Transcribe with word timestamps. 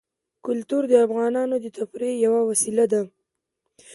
کلتور 0.45 0.83
د 0.87 0.93
افغانانو 1.05 1.55
د 1.61 1.65
تفریح 1.77 2.13
یوه 2.25 2.41
وسیله 2.49 2.85
ده. 2.91 3.01